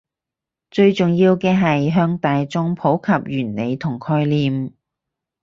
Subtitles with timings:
[0.71, 4.73] 最重要嘅係向大衆普及原理同概念